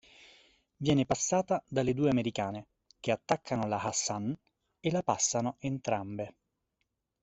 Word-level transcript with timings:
Viene 0.77 1.05
passata 1.05 1.63
dalle 1.67 1.93
due 1.93 2.09
americane, 2.09 2.69
che 2.99 3.11
attaccano 3.11 3.67
la 3.67 3.79
Hassan 3.79 4.35
e 4.79 4.89
la 4.91 5.03
passano 5.03 5.57
entrambe. 5.59 6.37